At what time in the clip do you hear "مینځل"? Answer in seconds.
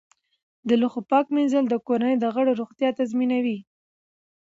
1.35-1.65